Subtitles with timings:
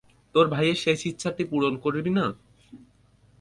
[0.35, 2.25] তোর ভাইয়ের শেষ ইচ্ছাটি পূরন করবি না।